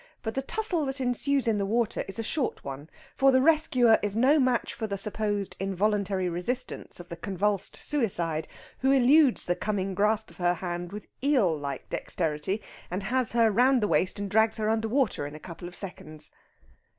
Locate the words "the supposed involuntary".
4.87-6.27